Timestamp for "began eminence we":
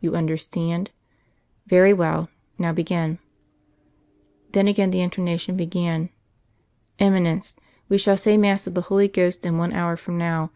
5.56-7.96